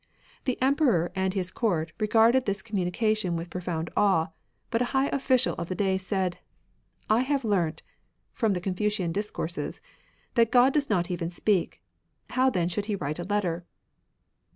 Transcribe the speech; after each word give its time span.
The 0.45 0.59
Emperor 0.63 1.11
and 1.13 1.35
his 1.35 1.51
Court 1.51 1.91
regarded 1.99 2.45
this 2.45 2.63
communication 2.63 3.35
with 3.35 3.51
pro 3.51 3.61
found 3.61 3.91
awe; 3.95 4.29
but 4.71 4.81
a 4.81 4.85
high 4.97 5.09
official 5.09 5.53
of 5.59 5.69
the 5.69 5.75
day 5.75 5.95
said,'' 5.99 6.39
I 7.07 7.19
have 7.19 7.45
learnt 7.45 7.83
(from 8.33 8.53
the 8.53 8.61
Confucian 8.61 9.11
Discourses) 9.11 9.79
that 10.33 10.49
God 10.51 10.73
does 10.73 10.89
not 10.89 11.11
even 11.11 11.29
speak; 11.29 11.83
how 12.31 12.49
then 12.49 12.67
should 12.67 12.85
He 12.85 12.95
write 12.95 13.19
a 13.19 13.23
letter 13.23 13.63